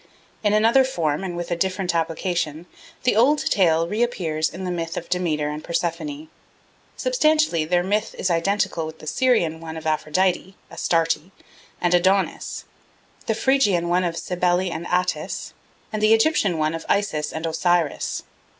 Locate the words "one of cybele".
13.89-14.71